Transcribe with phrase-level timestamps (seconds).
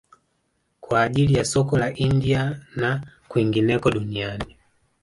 [0.79, 4.55] Kwa ajili ya soko la India na kwingineko duniani